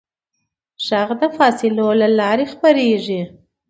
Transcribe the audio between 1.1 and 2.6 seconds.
د فاصلو له لارې